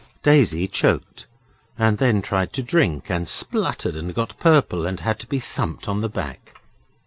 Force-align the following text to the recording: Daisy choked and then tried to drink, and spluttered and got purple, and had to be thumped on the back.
Daisy 0.23 0.67
choked 0.67 1.27
and 1.77 1.99
then 1.99 2.23
tried 2.23 2.53
to 2.53 2.63
drink, 2.63 3.11
and 3.11 3.29
spluttered 3.29 3.95
and 3.95 4.15
got 4.15 4.35
purple, 4.39 4.83
and 4.87 4.99
had 5.01 5.19
to 5.19 5.27
be 5.27 5.39
thumped 5.39 5.87
on 5.87 6.01
the 6.01 6.09
back. 6.09 6.55